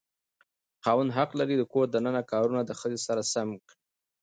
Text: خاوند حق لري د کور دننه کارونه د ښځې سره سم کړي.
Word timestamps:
خاوند 0.83 1.11
حق 1.17 1.29
لري 1.39 1.55
د 1.57 1.63
کور 1.73 1.87
دننه 1.89 2.21
کارونه 2.31 2.61
د 2.65 2.71
ښځې 2.79 2.99
سره 3.07 3.21
سم 3.33 3.47
کړي. 3.67 3.77